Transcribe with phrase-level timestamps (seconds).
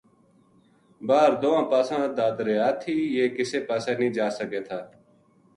[1.07, 4.79] باہر دواں پاساں دا دریا تھی یہ کِسے پاسے نیہہ جا سکے تھا